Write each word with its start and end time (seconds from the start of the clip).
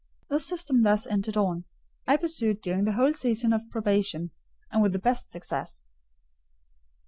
The 0.29 0.39
system 0.39 0.81
thus 0.81 1.05
entered 1.05 1.37
on, 1.37 1.65
I 2.07 2.17
pursued 2.17 2.59
during 2.63 2.85
the 2.85 2.93
whole 2.93 3.13
season 3.13 3.53
of 3.53 3.69
probation; 3.69 4.31
and 4.71 4.81
with 4.81 4.93
the 4.93 4.97
best 4.97 5.29
success. 5.29 5.89